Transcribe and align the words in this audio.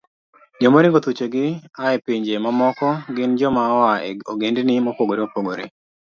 Joma 0.61 0.77
oringo 0.79 0.99
thuchegi 1.05 1.43
a 1.83 1.85
e 1.95 1.97
pinje 2.05 2.35
mamoko 2.45 2.87
gin 3.15 3.31
joma 3.39 3.63
oa 3.79 3.93
e 4.09 4.11
ogendni 4.31 4.73
mopogore 4.85 5.21
opogore. 5.27 5.65